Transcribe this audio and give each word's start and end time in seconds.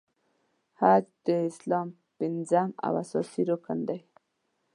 حج 0.79 1.05
د 1.25 1.27
اسلام 1.49 1.87
پنځم 2.17 2.69
او 2.85 2.93
اساسې 3.03 3.41
رکن 3.51 3.79
دی. 3.89 3.99